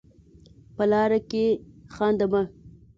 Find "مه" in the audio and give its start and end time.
2.31-2.41